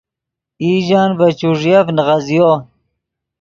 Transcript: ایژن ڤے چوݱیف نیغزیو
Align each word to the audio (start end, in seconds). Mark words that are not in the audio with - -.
ایژن 0.63 1.09
ڤے 1.17 1.27
چوݱیف 1.39 1.87
نیغزیو 1.95 2.51